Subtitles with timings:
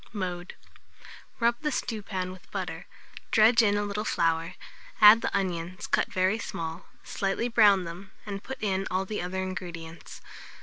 [0.13, 0.55] Mode.
[1.39, 2.87] Rub the stewpan with butter,
[3.29, 4.55] dredge in a little flour,
[4.99, 9.43] add the onions cut very small, slightly brown them, and put in all the other
[9.43, 10.19] ingredients.